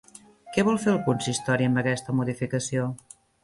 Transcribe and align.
Què 0.55 0.63
vol 0.69 0.79
fer 0.85 0.89
el 0.93 1.03
consistori 1.11 1.69
amb 1.69 1.83
aquesta 1.85 2.19
modificació? 2.23 2.93